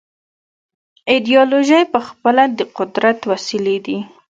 ایدیالوژۍ 1.11 1.83
پخپله 1.93 2.43
د 2.57 2.59
قدرت 2.77 3.19
وسیلې 3.31 3.77
دي. 3.85 3.99